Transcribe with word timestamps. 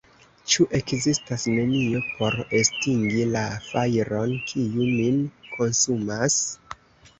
Ĉu 0.51 0.63
ekzistas 0.77 1.45
nenio 1.57 2.01
por 2.13 2.37
estingi 2.61 3.27
la 3.35 3.45
fajron, 3.67 4.35
kiu 4.55 4.83
min 4.97 5.23
konsumas? 5.55 6.43